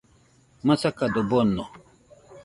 Masakado 0.67 1.21
bono 1.31 1.63